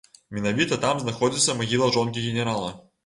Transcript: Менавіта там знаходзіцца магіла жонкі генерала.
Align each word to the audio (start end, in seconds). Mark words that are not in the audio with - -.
Менавіта 0.37 0.79
там 0.85 1.03
знаходзіцца 1.03 1.57
магіла 1.61 1.91
жонкі 1.99 2.25
генерала. 2.29 2.73